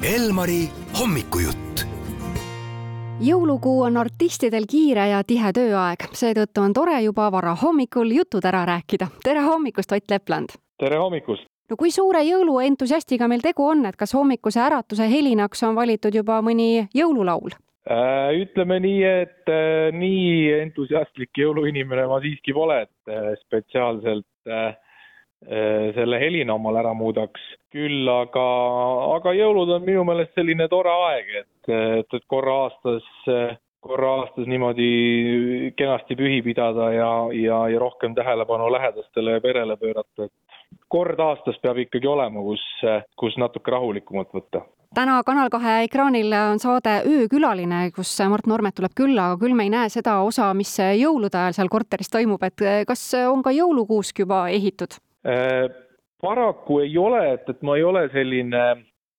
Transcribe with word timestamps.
Elmari 0.00 0.64
hommikujutt. 0.96 1.82
jõulukuu 3.20 3.82
on 3.84 3.98
artistidel 4.00 4.64
kiire 4.64 5.04
ja 5.10 5.18
tihe 5.28 5.50
tööaeg, 5.52 6.06
seetõttu 6.16 6.62
on 6.64 6.72
tore 6.72 6.94
juba 7.04 7.26
varahommikul 7.32 8.08
jutud 8.16 8.44
ära 8.48 8.62
rääkida. 8.64 9.10
tere 9.24 9.42
hommikust, 9.44 9.92
Ott 9.92 10.10
Lepland! 10.10 10.56
tere 10.80 10.96
hommikust! 10.96 11.44
no 11.70 11.76
kui 11.76 11.90
suure 11.90 12.24
jõuluentusiastiga 12.24 13.28
meil 13.28 13.44
tegu 13.44 13.66
on, 13.66 13.84
et 13.86 13.96
kas 13.96 14.14
hommikuse 14.16 14.60
äratuse 14.60 15.04
helinaks 15.04 15.62
on 15.68 15.76
valitud 15.76 16.14
juba 16.14 16.40
mõni 16.40 16.88
jõululaul? 16.96 17.52
Äh, 17.90 18.40
ütleme 18.40 18.80
nii, 18.80 19.04
et 19.04 19.52
äh, 19.52 19.92
nii 19.92 20.52
entusiastlik 20.62 21.36
jõuluinimene 21.36 22.08
ma 22.08 22.24
siiski 22.24 22.56
pole, 22.56 22.86
et 22.88 23.12
äh, 23.12 23.34
spetsiaalselt 23.44 24.24
selle 25.40 26.18
helina 26.20 26.54
omal 26.54 26.76
ära 26.76 26.92
muudaks. 26.94 27.40
küll 27.70 28.08
aga, 28.10 28.44
aga 29.16 29.32
jõulud 29.32 29.70
on 29.76 29.84
minu 29.86 30.02
meelest 30.04 30.34
selline 30.34 30.66
tore 30.68 30.90
aeg, 30.90 31.28
et, 31.42 31.70
et, 31.70 32.14
et 32.18 32.24
korra 32.26 32.56
aastas, 32.64 33.06
korra 33.80 34.10
aastas 34.18 34.48
niimoodi 34.50 35.72
kenasti 35.78 36.16
pühi 36.18 36.40
pidada 36.42 36.90
ja, 36.92 37.12
ja, 37.32 37.60
ja 37.70 37.78
rohkem 37.80 38.14
tähelepanu 38.18 38.66
lähedastele 38.74 39.36
ja 39.38 39.40
perele 39.40 39.76
pöörata, 39.78 40.26
et 40.26 40.82
kord 40.88 41.20
aastas 41.22 41.62
peab 41.62 41.78
ikkagi 41.78 42.10
olema, 42.10 42.42
kus, 42.42 42.64
kus 43.16 43.38
natuke 43.38 43.70
rahulikumalt 43.70 44.34
võtta 44.34 44.64
täna 44.94 45.20
Kanal 45.22 45.46
kahe 45.54 45.84
ekraanil 45.86 46.32
on 46.34 46.58
saade 46.58 46.96
Öökülaline, 47.06 47.92
kus 47.94 48.10
Mart 48.28 48.48
Normet 48.50 48.74
tuleb 48.74 48.96
külla, 48.98 49.28
aga 49.30 49.38
küll 49.44 49.54
me 49.54 49.68
ei 49.68 49.70
näe 49.70 49.92
seda 49.92 50.16
osa, 50.26 50.48
mis 50.58 50.72
jõulude 50.74 51.38
ajal 51.38 51.54
seal 51.60 51.70
korteris 51.70 52.10
toimub, 52.10 52.42
et 52.42 52.66
kas 52.88 53.04
on 53.28 53.44
ka 53.46 53.54
jõulukuusk 53.54 54.24
juba 54.24 54.48
ehitud? 54.50 54.98
Äh, 55.26 55.66
paraku 56.20 56.80
ei 56.84 56.96
ole, 56.98 57.24
et, 57.34 57.48
et 57.48 57.62
ma 57.62 57.76
ei 57.76 57.84
ole 57.84 58.06
selline 58.12 58.64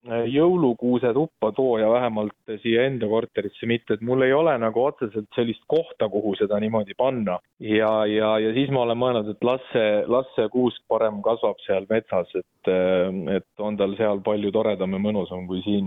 Äh, 0.02 0.24
jõulukuuse 0.34 1.12
tuppa 1.14 1.52
tooja 1.54 1.86
vähemalt 1.92 2.34
siia 2.64 2.88
enda 2.88 3.06
korterisse 3.06 3.68
mitte, 3.70 3.94
et 3.94 4.00
mul 4.02 4.24
ei 4.26 4.32
ole 4.34 4.56
nagu 4.58 4.82
otseselt 4.82 5.28
sellist 5.36 5.62
kohta, 5.70 6.08
kuhu 6.10 6.32
seda 6.40 6.58
niimoodi 6.58 6.96
panna. 6.98 7.36
ja, 7.62 7.90
ja, 8.10 8.32
ja 8.42 8.50
siis 8.56 8.72
ma 8.74 8.82
olen 8.82 8.98
mõelnud, 8.98 9.30
et 9.30 9.46
las 9.46 9.62
see, 9.70 9.92
las 10.10 10.26
see 10.34 10.48
kuusk 10.50 10.82
parem 10.90 11.20
kasvab 11.22 11.62
seal 11.62 11.86
metsas, 11.86 12.34
et, 12.34 12.72
äh, 12.72 13.36
et 13.36 13.62
on 13.62 13.78
tal 13.78 13.94
seal 14.00 14.18
palju 14.26 14.50
toredam 14.50 14.98
ja 14.98 15.02
mõnusam 15.06 15.46
kui 15.46 15.62
siin, 15.62 15.86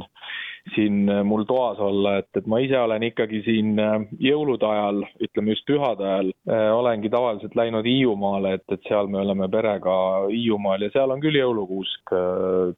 siin 0.73 1.05
mul 1.27 1.45
toas 1.45 1.79
olla, 1.79 2.17
et, 2.23 2.29
et 2.37 2.47
ma 2.49 2.57
ise 2.63 2.79
olen 2.79 3.03
ikkagi 3.05 3.43
siin 3.45 3.75
äh, 3.79 3.99
jõulude 4.19 4.65
ajal, 4.65 5.03
ütleme 5.21 5.53
just 5.53 5.67
pühade 5.69 6.05
ajal, 6.05 6.31
olengi 6.75 7.09
tavaliselt 7.13 7.55
läinud 7.57 7.85
Hiiumaale, 7.85 8.55
et, 8.57 8.65
et 8.73 8.89
seal 8.89 9.09
me 9.11 9.21
oleme 9.21 9.49
perega 9.51 9.95
Hiiumaal 10.31 10.87
ja 10.87 10.91
seal 10.93 11.13
on 11.13 11.21
küll 11.23 11.37
jõulukuusk 11.39 12.15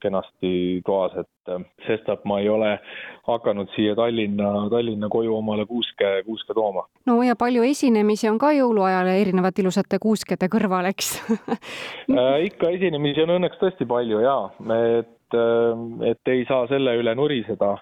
kenasti 0.02 0.82
toas, 0.86 1.16
et 1.18 1.52
äh, 1.52 1.64
sestap 1.88 2.26
ma 2.26 2.40
ei 2.42 2.50
ole 2.50 2.78
hakanud 3.28 3.70
siia 3.76 3.96
Tallinna, 3.96 4.70
Tallinna 4.72 5.10
koju 5.12 5.36
omale 5.38 5.66
kuuske, 5.66 6.24
kuuske 6.26 6.54
tooma. 6.54 6.86
no 7.06 7.20
ja 7.24 7.36
palju 7.36 7.64
esinemisi 7.68 8.30
on 8.30 8.40
ka 8.40 8.54
jõuluajal 8.56 9.12
erinevate 9.14 9.64
ilusate 9.64 10.00
kuuskede 10.00 10.50
kõrval, 10.52 10.90
eks 10.92 11.14
äh, 12.18 12.48
ikka 12.48 12.72
esinemisi 12.78 13.26
on 13.26 13.38
õnneks 13.38 13.62
tõesti 13.62 13.88
palju 13.90 14.24
jaa, 14.24 14.50
et, 15.00 15.14
äh, 15.36 16.12
et 16.12 16.32
ei 16.34 16.46
saa 16.50 16.68
selle 16.72 16.98
üle 17.02 17.16
nuriseda. 17.16 17.78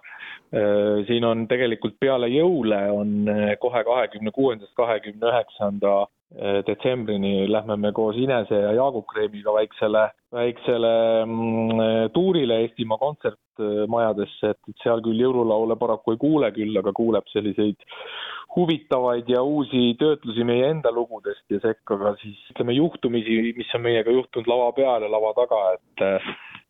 Siin 1.07 1.25
on 1.25 1.41
tegelikult 1.49 1.97
peale 1.99 2.29
jõule 2.31 2.77
on 2.93 3.25
kohe 3.59 3.81
kahekümne 3.83 4.31
kuuendast 4.31 4.71
kahekümne 4.77 5.27
üheksanda 5.27 6.05
detsembrini 6.67 7.49
lähme 7.51 7.75
me 7.81 7.91
koos 7.91 8.15
Inese 8.15 8.61
ja 8.61 8.71
Jaagup 8.77 9.07
Kreemiga 9.09 9.51
väiksele, 9.57 10.05
väiksele 10.33 10.93
mm, 11.25 11.81
tuurile 12.13 12.61
Eestimaa 12.63 12.97
kontsertmajadesse, 13.01 14.53
et, 14.53 14.61
et 14.69 14.83
seal 14.83 15.03
küll 15.05 15.21
jõululaule 15.21 15.77
paraku 15.79 16.15
ei 16.15 16.21
kuule 16.21 16.51
küll, 16.55 16.75
aga 16.81 16.93
kuuleb 16.95 17.27
selliseid 17.31 17.85
huvitavaid 18.55 19.29
ja 19.29 19.41
uusi 19.43 19.93
töötlusi 19.99 20.45
meie 20.47 20.69
enda 20.71 20.91
lugudest 20.95 21.43
ja 21.51 21.59
sekka 21.63 21.97
ka 21.99 22.15
siis 22.21 22.39
ütleme 22.53 22.75
juhtumisi, 22.77 23.53
mis 23.57 23.73
on 23.75 23.83
meiega 23.83 24.13
juhtunud 24.15 24.47
lava 24.47 24.69
peal 24.77 25.05
ja 25.05 25.11
lava 25.11 25.33
taga, 25.37 25.63
et 25.75 26.05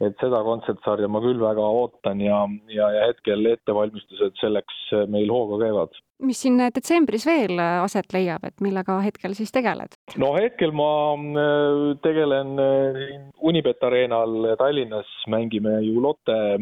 et 0.03 0.17
seda 0.19 0.41
kontsertsarja 0.43 1.07
ma 1.07 1.21
küll 1.23 1.39
väga 1.39 1.67
ootan 1.71 2.19
ja, 2.19 2.41
ja, 2.67 2.89
ja 2.91 3.05
hetkel 3.07 3.45
ettevalmistused 3.53 4.35
selleks 4.41 4.81
meil 5.07 5.31
hooga 5.31 5.61
käivad 5.61 5.95
mis 6.25 6.41
siin 6.43 6.59
detsembris 6.59 7.25
veel 7.27 7.59
aset 7.59 8.11
leiab, 8.15 8.43
et 8.47 8.63
millega 8.63 8.97
hetkel 9.05 9.35
siis 9.37 9.51
tegeled? 9.55 9.94
No 10.15 10.35
hetkel 10.37 10.71
ma 10.71 11.15
äh, 11.15 11.95
tegelen 12.01 12.59
äh, 12.59 13.31
Unibet 13.37 13.83
Arenal 13.83 14.55
Tallinnas, 14.57 15.07
mängime 15.27 15.81
ju 15.81 15.99
Lotte, 15.99 16.59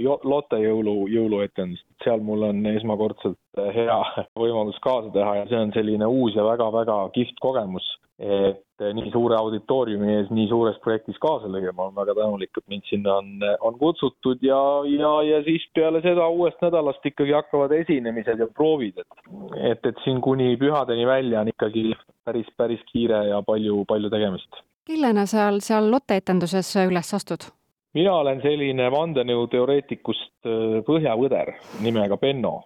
Lotte 0.00 0.56
jõulu, 0.56 1.06
jõuluetendust, 1.12 1.84
seal 2.04 2.22
mul 2.24 2.46
on 2.48 2.64
esmakordselt 2.70 3.64
hea 3.76 3.98
võimalus 4.42 4.78
kaasa 4.84 5.12
teha 5.12 5.34
ja 5.42 5.48
see 5.50 5.60
on 5.66 5.74
selline 5.74 6.08
uus 6.08 6.38
ja 6.38 6.46
väga-väga 6.46 7.02
kihvt 7.16 7.42
kogemus 7.44 7.90
et 8.22 8.84
nii 8.94 9.10
suure 9.10 9.36
auditooriumi 9.38 10.10
ees 10.14 10.28
nii 10.30 10.46
suures 10.50 10.76
projektis 10.84 11.18
kaasa 11.22 11.48
lüüa, 11.50 11.72
ma 11.74 11.88
olen 11.88 11.96
väga 11.96 12.14
tänulik, 12.18 12.50
et 12.58 12.68
mind 12.70 12.84
sinna 12.86 13.16
on, 13.18 13.30
on 13.66 13.78
kutsutud 13.80 14.42
ja, 14.46 14.58
ja, 14.86 15.12
ja 15.26 15.40
siis 15.46 15.64
peale 15.74 16.02
seda 16.04 16.28
uuest 16.30 16.60
nädalast 16.62 17.06
ikkagi 17.12 17.34
hakkavad 17.34 17.74
esinemised 17.80 18.42
ja 18.42 18.48
proovid, 18.58 19.00
et 19.02 19.72
et, 19.72 19.86
et 19.90 20.04
siin 20.04 20.20
kuni 20.20 20.52
pühadeni 20.60 21.06
välja 21.06 21.40
on 21.40 21.50
ikkagi 21.50 21.88
päris, 22.24 22.52
päris 22.56 22.84
kiire 22.92 23.24
ja 23.30 23.42
palju, 23.46 23.82
palju 23.88 24.10
tegemist. 24.10 24.62
kellena 24.86 25.26
seal, 25.26 25.58
seal 25.64 25.90
Lotte 25.90 26.20
etenduses 26.22 26.76
üles 26.86 27.14
astud? 27.18 27.50
Mina 27.94 28.14
olen 28.20 28.42
selline 28.44 28.88
vandenõuteoreetikust 28.92 30.48
äh, 30.48 30.78
põhjavõder 30.86 31.56
nimega 31.84 32.18
Benno. 32.20 32.62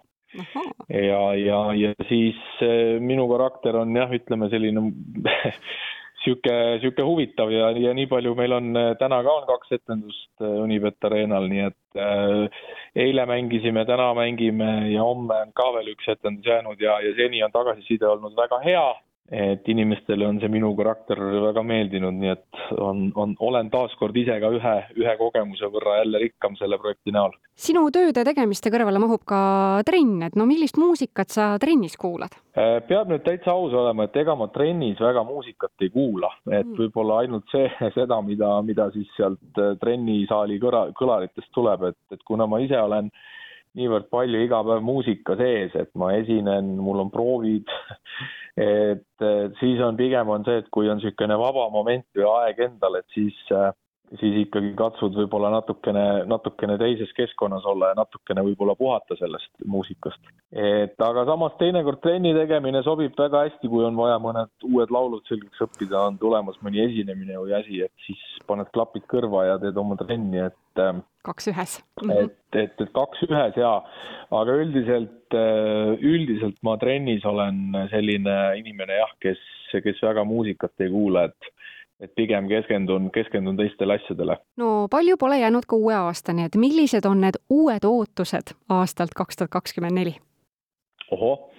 Ja, 0.91 1.21
ja, 1.39 1.59
ja 1.73 1.93
siis 2.09 2.37
äh, 2.61 2.97
minu 2.99 3.27
karakter 3.31 3.77
on 3.79 3.95
jah, 3.95 4.11
ütleme 4.13 4.49
selline 4.51 4.83
sihuke, 6.23 6.55
sihuke 6.81 7.05
huvitav 7.07 7.51
ja, 7.53 7.71
ja 7.79 7.93
nii 7.95 8.09
palju 8.11 8.35
meil 8.37 8.57
on, 8.57 8.69
äh, 8.75 8.91
täna 8.99 9.21
ka 9.23 9.37
on 9.41 9.47
kaks 9.47 9.77
etendust 9.79 10.43
Unibet 10.43 11.07
Arenal, 11.07 11.47
nii 11.51 11.63
et 11.69 12.01
äh, 12.03 12.61
eile 13.07 13.25
mängisime, 13.29 13.85
täna 13.87 14.11
mängime 14.17 14.71
ja 14.91 15.05
homme 15.07 15.41
on 15.47 15.55
ka 15.55 15.71
veel 15.77 15.93
üks 15.95 16.11
etendus 16.11 16.47
jäänud 16.47 16.81
ja, 16.83 16.99
ja 17.03 17.15
seni 17.19 17.43
on 17.45 17.55
tagasiside 17.55 18.07
olnud 18.11 18.35
väga 18.37 18.59
hea 18.65 18.87
et 19.31 19.67
inimestele 19.67 20.23
on 20.23 20.37
see 20.39 20.47
minu 20.51 20.69
karakter 20.77 21.19
väga 21.19 21.63
meeldinud, 21.67 22.15
nii 22.15 22.29
et 22.31 22.59
on, 22.79 23.01
on, 23.19 23.33
olen 23.43 23.69
taaskord 23.73 24.15
ise 24.15 24.37
ka 24.39 24.51
ühe, 24.55 24.75
ühe 24.95 25.15
kogemuse 25.19 25.67
võrra 25.73 25.97
jälle 25.99 26.21
rikkam 26.23 26.55
selle 26.59 26.79
projekti 26.79 27.11
näol. 27.11 27.35
sinu 27.57 27.83
tööde 27.91 28.23
tegemiste 28.23 28.71
kõrvale 28.71 29.01
mahub 29.03 29.25
ka 29.27 29.41
trenn, 29.87 30.21
et 30.29 30.37
no 30.39 30.47
millist 30.47 30.79
muusikat 30.79 31.33
sa 31.35 31.49
trennis 31.59 31.97
kuulad? 31.99 32.39
Äh, 32.55 32.79
peab 32.87 33.11
nüüd 33.11 33.25
täitsa 33.25 33.51
aus 33.51 33.75
olema, 33.75 34.07
et 34.07 34.15
ega 34.15 34.35
ma 34.39 34.47
trennis 34.53 35.01
väga 35.03 35.25
muusikat 35.27 35.83
ei 35.83 35.91
kuula, 35.91 36.31
et 36.47 36.63
mm. 36.63 36.77
võib-olla 36.79 37.23
ainult 37.25 37.51
see, 37.51 37.67
seda, 37.97 38.21
mida, 38.23 38.53
mida 38.63 38.87
siis 38.95 39.11
sealt 39.19 39.59
äh, 39.59 39.75
trennisaali 39.81 40.61
kõra, 40.63 40.87
kõlaritest 40.95 41.51
tuleb, 41.51 41.89
et, 41.91 41.99
et 42.15 42.23
kuna 42.23 42.47
ma 42.47 42.63
ise 42.63 42.79
olen 42.79 43.11
niivõrd 43.77 44.07
palju 44.09 44.41
iga 44.45 44.61
päev 44.65 44.83
muusika 44.85 45.35
sees, 45.39 45.75
et 45.77 45.91
ma 45.99 46.13
esinen, 46.17 46.75
mul 46.81 47.03
on 47.03 47.11
proovid 47.13 47.69
et 48.57 49.25
siis 49.59 49.81
on 49.85 49.97
pigem 49.97 50.29
on 50.33 50.45
see, 50.45 50.63
et 50.63 50.69
kui 50.73 50.89
on 50.89 50.97
niisugune 50.97 51.37
vaba 51.37 51.67
moment 51.69 52.05
või 52.17 52.25
aeg 52.31 52.63
endal, 52.65 52.97
et 52.99 53.05
siis 53.13 53.37
äh, 53.53 53.69
siis 54.15 54.37
ikkagi 54.43 54.71
katsud 54.79 55.15
võib-olla 55.17 55.49
natukene, 55.51 56.03
natukene 56.29 56.77
teises 56.79 57.11
keskkonnas 57.17 57.65
olla 57.67 57.91
ja 57.91 57.97
natukene 57.99 58.43
võib-olla 58.45 58.75
puhata 58.79 59.17
sellest 59.19 59.51
muusikast. 59.65 60.19
et 60.51 61.01
aga 61.03 61.25
samas 61.27 61.57
teinekord 61.59 61.99
trenni 62.01 62.33
tegemine 62.35 62.83
sobib 62.83 63.17
väga 63.19 63.43
hästi, 63.47 63.67
kui 63.67 63.83
on 63.85 63.97
vaja 63.99 64.19
mõned 64.23 64.69
uued 64.69 64.93
laulud 64.93 65.25
selgeks 65.27 65.65
õppida, 65.67 66.05
on 66.07 66.17
tulemas 66.17 66.59
mõni 66.63 66.85
esinemine 66.85 67.39
või 67.41 67.57
asi, 67.59 67.81
et 67.83 68.05
siis 68.05 68.23
paned 68.47 68.69
klapid 68.75 69.05
kõrva 69.11 69.43
ja 69.47 69.57
teed 69.61 69.77
oma 69.79 69.97
trenni, 69.99 70.41
et 70.49 70.81
ähm, 70.83 71.03
kaks 71.27 71.49
ühes 71.51 71.77
mm. 72.01 72.09
-hmm. 72.09 72.23
et, 72.23 72.61
et, 72.63 72.81
et 72.85 72.93
kaks 72.95 73.25
ühes 73.27 73.59
jaa, 73.59 73.77
aga 74.39 74.57
üldiselt, 74.63 75.35
äh, 75.35 75.93
üldiselt 75.99 76.57
ma 76.63 76.77
trennis 76.81 77.25
olen 77.25 77.87
selline 77.91 78.37
inimene 78.61 79.01
jah, 79.01 79.13
kes, 79.23 79.41
kes 79.83 80.01
väga 80.03 80.23
muusikat 80.27 80.85
ei 80.85 80.91
kuula, 80.93 81.27
et 81.31 81.53
et 81.97 82.11
pigem 82.13 82.45
keskendun, 82.45 83.09
keskendun 83.11 83.57
teistele 83.57 83.95
asjadele. 83.97 84.37
no 84.57 84.87
palju 84.91 85.17
pole 85.17 85.39
jäänud 85.39 85.65
ka 85.65 85.75
uue 85.75 85.95
aastani, 85.95 86.45
et 86.45 86.55
millised 86.55 87.05
on 87.09 87.21
need 87.21 87.39
uued 87.49 87.85
ootused 87.89 88.53
aastalt 88.69 89.15
kaks 89.17 89.37
tuhat 89.37 89.49
kakskümmend 89.49 89.97
neli? 89.97 90.15
ohoh 91.11 91.56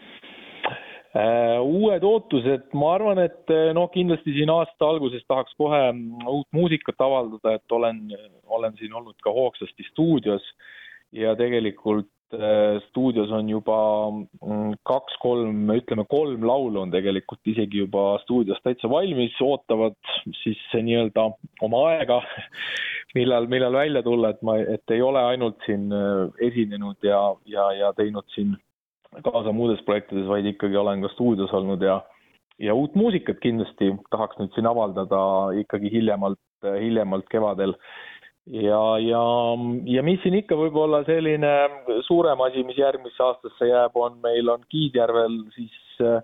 uued 1.18 2.04
ootused, 2.04 2.68
ma 2.78 2.92
arvan, 2.94 3.22
et 3.24 3.50
äh, 3.52 3.70
noh, 3.76 3.88
kindlasti 3.90 4.34
siin 4.36 4.52
aasta 4.52 4.86
alguses 4.86 5.24
tahaks 5.26 5.56
kohe 5.58 5.80
uut 6.28 6.48
muusikat 6.54 7.00
avaldada, 7.02 7.56
et 7.56 7.74
olen, 7.74 8.04
olen 8.46 8.76
siin 8.78 8.94
olnud 8.94 9.16
ka 9.24 9.32
hoogsasti 9.34 9.86
stuudios. 9.88 10.44
Ja 11.16 11.32
tegelikult 11.38 12.10
äh, 12.36 12.76
stuudios 12.90 13.32
on 13.32 13.48
juba 13.48 13.78
mm, 14.12 14.76
kaks-kolm, 14.86 15.72
ütleme 15.78 16.04
kolm 16.12 16.44
laulu 16.46 16.82
on 16.84 16.92
tegelikult 16.92 17.40
isegi 17.48 17.80
juba 17.86 18.18
stuudios 18.26 18.60
täitsa 18.62 18.90
valmis, 18.92 19.34
ootavad 19.40 19.96
siis 20.42 20.60
nii-öelda 20.76 21.30
oma 21.64 21.82
aega, 21.94 22.20
millal, 23.18 23.48
millal 23.48 23.80
välja 23.80 24.04
tulla, 24.04 24.36
et 24.36 24.44
ma, 24.44 24.58
et 24.60 24.94
ei 24.94 25.02
ole 25.02 25.24
ainult 25.32 25.64
siin 25.66 25.88
äh, 25.88 26.28
esinenud 26.52 27.00
ja, 27.02 27.22
ja, 27.48 27.70
ja 27.80 27.92
teinud 27.96 28.28
siin 28.36 28.58
kaasa 29.24 29.52
muudes 29.52 29.82
projektides, 29.86 30.28
vaid 30.28 30.46
ikkagi 30.46 30.76
olen 30.76 31.02
ka 31.04 31.12
stuudios 31.14 31.52
olnud 31.54 31.82
ja 31.82 32.00
ja 32.58 32.74
uut 32.74 32.94
muusikat 32.98 33.38
kindlasti 33.42 33.92
tahaks 34.10 34.38
nüüd 34.40 34.54
siin 34.54 34.66
avaldada 34.66 35.20
ikkagi 35.60 35.92
hiljemalt, 35.92 36.40
hiljemalt 36.64 37.28
kevadel. 37.30 37.74
ja, 38.48 38.80
ja, 38.98 39.22
ja 39.84 40.02
mis 40.02 40.22
siin 40.22 40.38
ikka 40.40 40.56
võib-olla 40.56 41.04
selline 41.06 41.52
suurem 42.06 42.40
asi, 42.46 42.64
mis 42.66 42.78
järgmisse 42.80 43.22
aastasse 43.22 43.68
jääb, 43.68 43.94
on 43.94 44.18
meil 44.24 44.48
on 44.48 44.64
Kiidjärvel 44.72 45.42
siis 45.54 46.00
äh, 46.02 46.22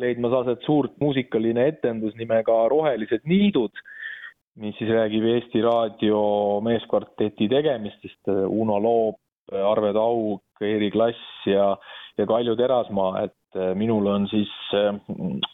leidmas 0.00 0.32
aset 0.40 0.62
suurt 0.66 0.94
muusikaline 1.00 1.66
etendus 1.72 2.14
nimega 2.18 2.56
Rohelised 2.70 3.26
niidud, 3.28 3.74
mis 4.62 4.78
siis 4.78 4.90
räägib 4.90 5.26
Eesti 5.34 5.62
Raadio 5.62 6.22
meeskvarteti 6.64 7.48
tegemistest, 7.50 8.30
Uno 8.30 8.78
Loop, 8.82 9.18
Arve 9.52 9.92
Taug, 9.92 10.40
Eeri 10.62 10.90
Klass 10.94 11.46
ja, 11.50 11.74
ja 12.18 12.26
Kalju 12.26 12.56
Terasmaa, 12.56 13.24
et 13.24 13.58
äh, 13.58 13.74
minul 13.78 14.06
on 14.06 14.28
siis 14.30 14.50
äh, 14.74 14.94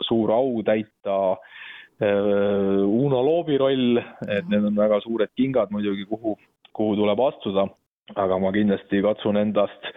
suur 0.06 0.32
au 0.34 0.62
täita 0.66 1.16
äh, 1.32 2.84
Uno 2.84 3.22
Loobi 3.24 3.58
roll, 3.58 4.00
et 4.28 4.48
need 4.48 4.64
on 4.64 4.76
väga 4.76 5.00
suured 5.04 5.32
kingad 5.36 5.72
muidugi, 5.74 6.06
kuhu, 6.10 6.36
kuhu 6.76 6.96
tuleb 7.00 7.22
astuda, 7.28 7.66
aga 8.16 8.38
ma 8.42 8.52
kindlasti 8.52 9.02
katsun 9.04 9.40
endast, 9.40 9.90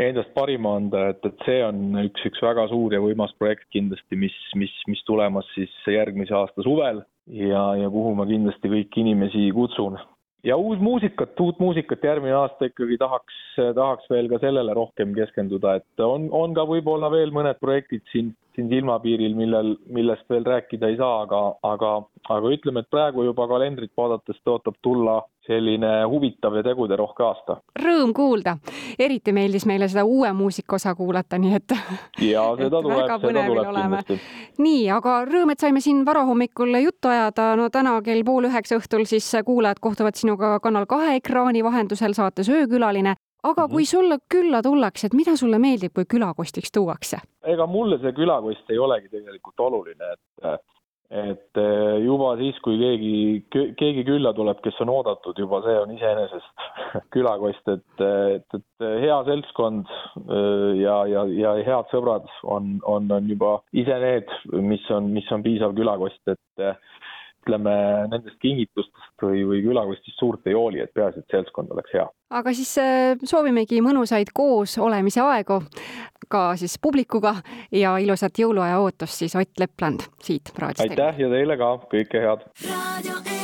endast 0.00 0.34
parima 0.34 0.76
anda, 0.80 1.08
et, 1.14 1.24
et 1.24 1.48
see 1.48 1.60
on 1.64 2.00
üks, 2.04 2.28
üks 2.30 2.42
väga 2.42 2.68
suur 2.72 2.96
ja 2.96 3.02
võimas 3.04 3.34
projekt 3.38 3.68
kindlasti, 3.72 4.18
mis, 4.18 4.36
mis, 4.58 4.74
mis 4.90 5.04
tulemas 5.08 5.48
siis 5.56 5.72
järgmise 5.88 6.34
aasta 6.36 6.64
suvel. 6.66 7.04
Ja, 7.24 7.70
ja 7.80 7.88
kuhu 7.88 8.10
ma 8.18 8.26
kindlasti 8.28 8.68
kõiki 8.68 9.00
inimesi 9.00 9.46
kutsun 9.56 9.96
ja 10.44 10.56
uut 10.56 10.80
muusikat, 10.80 11.40
uut 11.40 11.58
muusikat 11.58 12.04
järgmine 12.04 12.34
aasta 12.36 12.68
ikkagi 12.68 12.98
tahaks, 13.00 13.36
tahaks 13.56 14.08
veel 14.10 14.28
ka 14.32 14.40
sellele 14.42 14.74
rohkem 14.76 15.14
keskenduda, 15.16 15.78
et 15.80 16.04
on, 16.04 16.28
on 16.32 16.54
ka 16.56 16.66
võib-olla 16.68 17.10
veel 17.12 17.32
mõned 17.34 17.60
projektid 17.62 18.04
siin, 18.12 18.34
siin 18.54 18.68
silmapiiril, 18.70 19.34
millel, 19.34 19.74
millest 19.92 20.28
veel 20.30 20.44
rääkida 20.46 20.88
ei 20.88 20.96
saa, 20.96 21.22
aga, 21.24 21.40
aga, 21.62 21.92
aga 22.30 22.52
ütleme, 22.54 22.84
et 22.84 22.90
praegu 22.90 23.24
juba 23.26 23.46
kalendrit 23.50 23.92
vaadates 23.96 24.38
tõotab 24.46 24.78
tulla 24.82 25.20
selline 25.46 25.90
huvitav 26.08 26.54
ja 26.56 26.62
teguderohke 26.64 27.24
aasta. 27.26 27.56
Rõõm 27.82 28.14
kuulda, 28.16 28.56
eriti 28.98 29.34
meeldis 29.36 29.66
meile 29.68 29.88
seda 29.92 30.06
uue 30.08 30.30
muusika 30.32 30.78
osa 30.78 30.94
kuulata, 30.94 31.38
nii 31.38 31.58
et. 31.58 31.74
ja 32.24 32.46
seda 32.62 32.80
tuleb, 32.86 33.12
seda 33.26 33.44
tuleb 33.50 33.70
kindlasti. 33.74 34.20
nii, 34.64 34.86
aga 34.94 35.18
rõõm, 35.28 35.52
et 35.52 35.66
saime 35.66 35.84
siin 35.84 36.04
varahommikul 36.06 36.78
juttu 36.84 37.12
ajada. 37.12 37.52
no 37.58 37.68
täna 37.70 37.98
kell 38.06 38.24
pool 38.24 38.48
üheksa 38.48 38.78
õhtul 38.80 39.04
siis 39.10 39.28
kuulajad 39.44 39.82
kohtuvad 39.82 40.16
sinuga 40.16 40.56
Kanal 40.64 40.86
kahe 40.86 41.18
ekraani 41.18 41.64
vahendusel 41.64 42.14
saates 42.16 42.48
Öökülaline 42.48 43.16
aga 43.44 43.62
-hmm. 43.62 43.70
kui 43.70 43.84
sulle 43.84 44.18
külla 44.28 44.62
tullakse, 44.62 45.06
et 45.06 45.14
mida 45.14 45.36
sulle 45.36 45.58
meeldib, 45.58 45.94
kui 45.94 46.04
külakostiks 46.04 46.72
tuuakse? 46.72 47.22
ega 47.44 47.66
mulle 47.66 47.98
see 48.02 48.12
külakost 48.12 48.70
ei 48.70 48.78
olegi 48.78 49.08
tegelikult 49.08 49.60
oluline, 49.60 50.12
et 50.14 50.60
et 51.14 51.58
eh, 51.60 51.96
juba 52.02 52.32
siis, 52.40 52.56
kui 52.64 52.78
keegi, 52.80 53.66
keegi 53.78 54.04
külla 54.08 54.32
tuleb, 54.34 54.58
kes 54.64 54.80
on 54.82 54.90
oodatud, 54.90 55.38
juba 55.38 55.60
see 55.62 55.76
on 55.78 55.92
iseenesest 55.94 56.64
külakost, 57.14 57.68
et, 57.68 58.04
et, 58.34 58.56
et 58.58 58.86
hea 59.04 59.18
seltskond 59.28 59.92
eh, 60.24 60.70
ja, 60.80 60.96
ja, 61.10 61.26
ja 61.28 61.54
head 61.68 61.92
sõbrad 61.92 62.26
on, 62.42 62.78
on, 62.88 63.12
on 63.14 63.30
juba 63.30 63.58
ise 63.76 64.00
need, 64.02 64.32
mis 64.64 64.90
on, 64.90 65.12
mis 65.14 65.30
on 65.34 65.44
piisav 65.46 65.76
külakost, 65.76 66.22
et 66.32 66.66
ütleme, 67.44 67.74
nendest 68.10 68.40
kingitustest 68.42 69.22
või, 69.22 69.44
või 69.48 69.62
külakostist 69.66 70.18
suurt 70.18 70.46
ei 70.48 70.56
hooli, 70.56 70.80
et 70.80 70.92
peaasi, 70.96 71.20
et 71.22 71.36
seltskond 71.36 71.72
oleks 71.76 71.92
hea. 71.94 72.08
aga 72.34 72.56
siis 72.56 72.74
äh, 72.80 73.14
soovimegi 73.24 73.82
mõnusaid 73.84 74.32
koos 74.34 74.78
olemise 74.78 75.20
aegu 75.20 75.60
ka 76.28 76.56
siis 76.56 76.78
publikuga 76.82 77.36
ja 77.72 77.96
ilusat 78.00 78.38
jõuluaja 78.40 78.80
ootust 78.80 79.24
siis 79.24 79.36
Ott 79.36 79.60
Lepland 79.60 80.08
siit 80.22 80.52
raadiost. 80.58 80.90
aitäh 80.90 81.24
ja 81.26 81.32
teile 81.36 81.60
ka, 81.60 81.74
kõike 81.92 82.24
head! 82.24 83.43